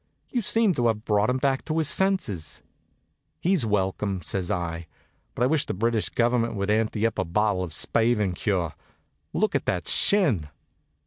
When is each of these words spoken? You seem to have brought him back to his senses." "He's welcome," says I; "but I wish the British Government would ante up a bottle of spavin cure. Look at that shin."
You 0.31 0.41
seem 0.41 0.73
to 0.73 0.87
have 0.87 1.05
brought 1.05 1.29
him 1.29 1.37
back 1.37 1.63
to 1.65 1.77
his 1.77 1.87
senses." 1.87 2.63
"He's 3.39 3.67
welcome," 3.67 4.23
says 4.23 4.49
I; 4.49 4.87
"but 5.35 5.43
I 5.43 5.45
wish 5.45 5.67
the 5.67 5.75
British 5.75 6.09
Government 6.09 6.55
would 6.55 6.71
ante 6.71 7.05
up 7.05 7.19
a 7.19 7.23
bottle 7.23 7.61
of 7.63 7.71
spavin 7.71 8.33
cure. 8.33 8.73
Look 9.31 9.53
at 9.53 9.67
that 9.67 9.87
shin." 9.87 10.49